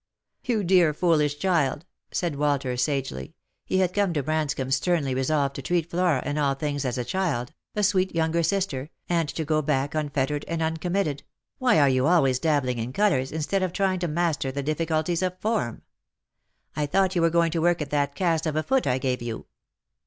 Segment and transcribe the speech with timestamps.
[0.51, 5.61] "You dear foolish child," said Walter sagely— he had come to Branscomb sternly resolved to
[5.61, 9.61] treat Flora in all things as a child, a sweet younger sister, and to go
[9.61, 11.21] back unfettered and un committed
[11.59, 15.37] —"why are you always dabbling in colours, instead of trying to master the difficulties of
[15.39, 15.83] form?
[16.75, 19.21] I thought you were going to work at that cast of a foot I gave
[19.21, 19.45] you."